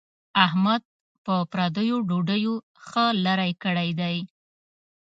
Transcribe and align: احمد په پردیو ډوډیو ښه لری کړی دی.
احمد 0.45 0.81
په 1.25 1.35
پردیو 1.51 1.97
ډوډیو 2.09 2.53
ښه 2.87 3.05
لری 3.25 3.51
کړی 3.63 3.89
دی. 3.99 4.17